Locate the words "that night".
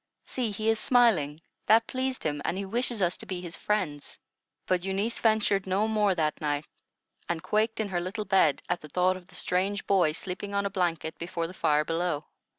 6.15-6.65